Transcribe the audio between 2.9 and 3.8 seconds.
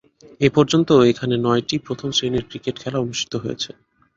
অনুষ্ঠিত হয়েছে।